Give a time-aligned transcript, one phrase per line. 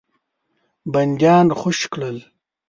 [0.93, 2.17] بندیان خوشي کړل.